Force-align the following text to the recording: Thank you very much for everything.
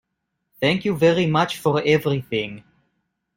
Thank 0.59 0.83
you 0.83 0.97
very 0.97 1.27
much 1.27 1.59
for 1.59 1.79
everything. 1.85 2.63